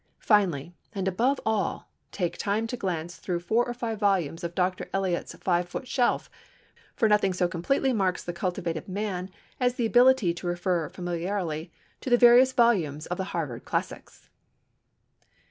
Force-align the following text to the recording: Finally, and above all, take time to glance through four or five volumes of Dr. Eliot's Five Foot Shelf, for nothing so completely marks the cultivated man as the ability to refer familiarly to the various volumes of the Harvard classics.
Finally, 0.17 0.73
and 0.93 1.07
above 1.07 1.39
all, 1.45 1.91
take 2.11 2.35
time 2.35 2.65
to 2.65 2.75
glance 2.75 3.17
through 3.17 3.39
four 3.39 3.63
or 3.67 3.73
five 3.75 3.99
volumes 3.99 4.43
of 4.43 4.55
Dr. 4.55 4.89
Eliot's 4.91 5.35
Five 5.35 5.69
Foot 5.69 5.87
Shelf, 5.87 6.27
for 6.95 7.07
nothing 7.07 7.33
so 7.33 7.47
completely 7.47 7.93
marks 7.93 8.23
the 8.23 8.33
cultivated 8.33 8.87
man 8.87 9.29
as 9.59 9.75
the 9.75 9.85
ability 9.85 10.33
to 10.33 10.47
refer 10.47 10.89
familiarly 10.89 11.71
to 11.99 12.09
the 12.09 12.17
various 12.17 12.51
volumes 12.51 13.05
of 13.05 13.17
the 13.17 13.25
Harvard 13.25 13.63
classics. 13.63 14.27